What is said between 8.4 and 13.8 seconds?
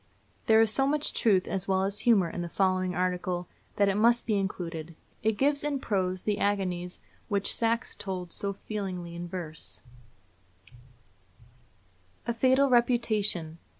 feelingly in verse: A FATAL REPUTATION.